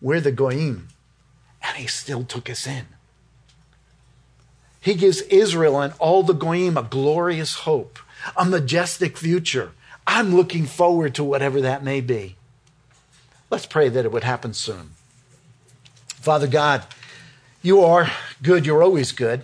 [0.02, 0.90] We're the Goyim,
[1.62, 2.86] and He still took us in.
[4.82, 8.00] He gives Israel and all the Goyim a glorious hope,
[8.38, 9.72] a majestic future.
[10.08, 12.36] I'm looking forward to whatever that may be.
[13.50, 14.92] Let's pray that it would happen soon.
[16.08, 16.86] Father God,
[17.62, 18.10] you are
[18.42, 19.42] good, you're always good.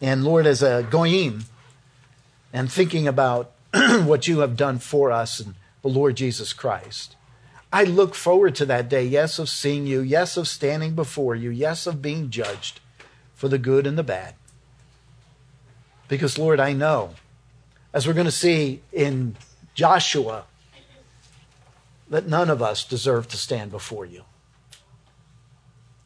[0.00, 1.44] And Lord, as a goyim,
[2.52, 7.16] and thinking about what you have done for us and the Lord Jesus Christ,
[7.72, 11.50] I look forward to that day, yes, of seeing you, yes, of standing before you,
[11.50, 12.80] yes, of being judged
[13.34, 14.34] for the good and the bad.
[16.06, 17.14] Because, Lord, I know,
[17.94, 19.36] as we're going to see in
[19.74, 20.44] Joshua,
[22.10, 24.24] that none of us deserve to stand before you.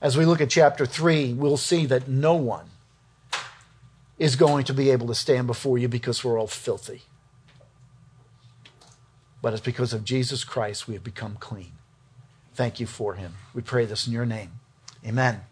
[0.00, 2.66] As we look at chapter 3, we'll see that no one
[4.16, 7.02] is going to be able to stand before you because we're all filthy.
[9.46, 11.70] But it's because of Jesus Christ we have become clean.
[12.56, 13.34] Thank you for him.
[13.54, 14.58] We pray this in your name.
[15.06, 15.42] Amen.